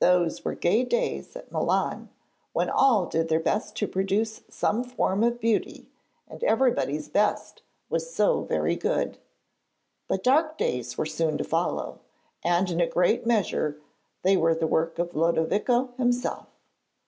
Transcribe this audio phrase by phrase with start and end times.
[0.00, 2.08] Those were gay days at Milan,
[2.52, 5.88] when all did their best to produce some form of beauty
[6.26, 9.18] and everybody's 'best' was so very good.
[10.08, 12.00] But dark days were soon to follow,
[12.42, 13.80] and in a great measure
[14.24, 16.48] they were the work of Lodovico himself.